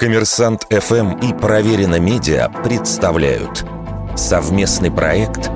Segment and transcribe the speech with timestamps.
[0.00, 3.66] Коммерсант ФМ и Проверено Медиа представляют
[4.16, 5.50] совместный проект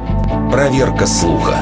[0.53, 1.57] «Проверка слуха».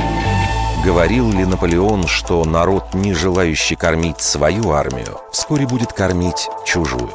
[0.84, 7.12] Говорил ли Наполеон, что народ, не желающий кормить свою армию, вскоре будет кормить чужую?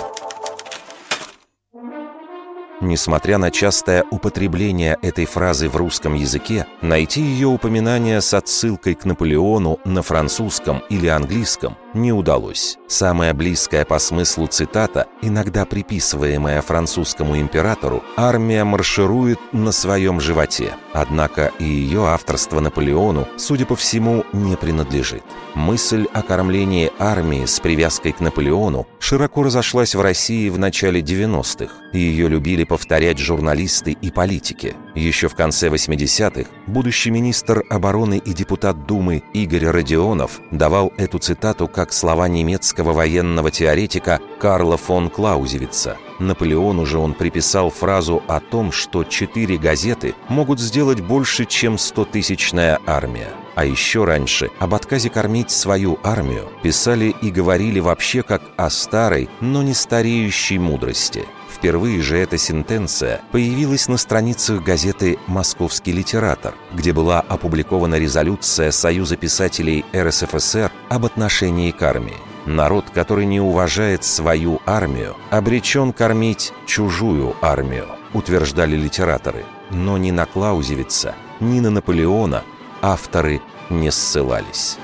[2.80, 9.04] Несмотря на частое употребление этой фразы в русском языке, найти ее упоминание с отсылкой к
[9.04, 12.78] Наполеону на французском или английском не удалось.
[12.88, 20.74] Самая близкая по смыслу цитата, иногда приписываемая французскому императору, «Армия марширует на своем животе».
[20.94, 25.24] Однако и ее авторство Наполеону, судя по всему, не принадлежит.
[25.54, 31.72] Мысль о кормлении армии с привязкой к Наполеону широко разошлась в России в начале 90-х,
[31.94, 34.76] и ее любили повторять журналисты и политики.
[34.96, 41.68] Еще в конце 80-х будущий министр обороны и депутат Думы Игорь Родионов давал эту цитату
[41.68, 45.98] как слова немецкого военного теоретика Карла фон Клаузевица.
[46.20, 52.80] Наполеону же он приписал фразу о том, что четыре газеты могут сделать больше, чем 100-тысячная
[52.86, 53.30] армия.
[53.58, 59.30] А еще раньше об отказе кормить свою армию писали и говорили вообще как о старой,
[59.42, 61.26] но не стареющей мудрости–
[61.58, 69.18] Впервые же эта сентенция появилась на страницах газеты «Московский литератор», где была опубликована резолюция Союза
[69.18, 72.14] писателей РСФСР об отношении к армии.
[72.46, 79.44] Народ, который не уважает свою армию, обречен кормить чужую армию, утверждали литераторы.
[79.72, 82.44] Но ни на Клаузевица, ни на Наполеона
[82.82, 84.78] авторы не ссылались.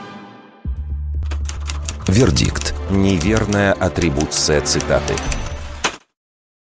[2.08, 2.73] Вердикт.
[2.89, 5.16] Неверная атрибуция цитаты.